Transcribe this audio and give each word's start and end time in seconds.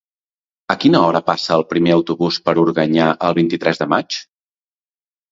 A 0.73 0.75
quina 0.83 1.01
hora 1.09 1.19
passa 1.25 1.51
el 1.55 1.65
primer 1.73 1.91
autobús 1.95 2.39
per 2.49 2.55
Organyà 2.61 3.09
el 3.27 3.35
vint-i-tres 3.41 3.83
de 3.83 3.89
maig? 3.93 4.17